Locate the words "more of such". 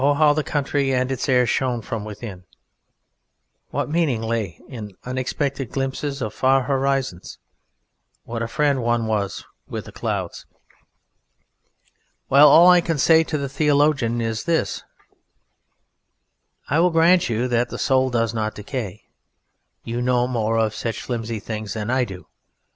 20.27-20.99